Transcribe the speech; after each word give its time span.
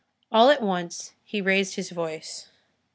All 0.31 0.49
at 0.49 0.63
once 0.63 1.13
he 1.23 1.41
raised 1.41 1.75
his 1.75 1.91
voice. 1.91 2.49